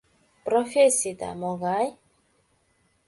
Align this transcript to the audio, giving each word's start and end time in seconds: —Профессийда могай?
—Профессийда 0.45 1.31
могай? 1.41 1.87